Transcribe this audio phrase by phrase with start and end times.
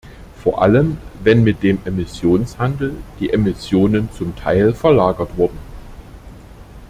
[0.43, 5.59] Vor allem, wenn mit dem Emissionshandel die Emissionen zum Teil verlagert wurden.